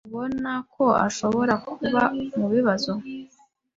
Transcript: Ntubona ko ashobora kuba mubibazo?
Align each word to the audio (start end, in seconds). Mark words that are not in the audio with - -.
Ntubona 0.07 0.53
ko 0.73 0.85
ashobora 1.07 1.53
kuba 1.67 2.01
mubibazo? 2.39 2.91